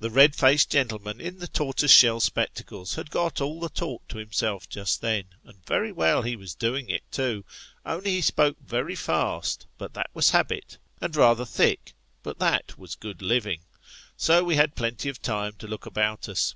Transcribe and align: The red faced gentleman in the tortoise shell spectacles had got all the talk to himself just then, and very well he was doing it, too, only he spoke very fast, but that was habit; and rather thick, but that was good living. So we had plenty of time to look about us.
The 0.00 0.10
red 0.10 0.36
faced 0.36 0.68
gentleman 0.70 1.18
in 1.18 1.38
the 1.38 1.48
tortoise 1.48 1.90
shell 1.90 2.20
spectacles 2.20 2.96
had 2.96 3.10
got 3.10 3.40
all 3.40 3.58
the 3.58 3.70
talk 3.70 4.06
to 4.08 4.18
himself 4.18 4.68
just 4.68 5.00
then, 5.00 5.28
and 5.44 5.64
very 5.64 5.90
well 5.92 6.20
he 6.20 6.36
was 6.36 6.54
doing 6.54 6.90
it, 6.90 7.10
too, 7.10 7.42
only 7.82 8.10
he 8.10 8.20
spoke 8.20 8.58
very 8.60 8.94
fast, 8.94 9.66
but 9.78 9.94
that 9.94 10.10
was 10.12 10.28
habit; 10.32 10.76
and 11.00 11.16
rather 11.16 11.46
thick, 11.46 11.94
but 12.22 12.38
that 12.38 12.76
was 12.78 12.96
good 12.96 13.22
living. 13.22 13.62
So 14.18 14.44
we 14.44 14.56
had 14.56 14.76
plenty 14.76 15.08
of 15.08 15.22
time 15.22 15.54
to 15.60 15.66
look 15.66 15.86
about 15.86 16.28
us. 16.28 16.54